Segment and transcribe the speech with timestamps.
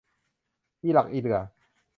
[0.83, 1.39] อิหลักอิเหลื่อ